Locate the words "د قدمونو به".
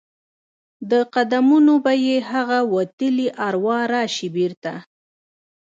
0.91-1.93